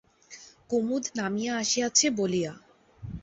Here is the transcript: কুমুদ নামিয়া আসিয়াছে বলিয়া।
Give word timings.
কুমুদ 0.69 1.03
নামিয়া 1.15 1.53
আসিয়াছে 1.57 2.05
বলিয়া। 2.17 2.53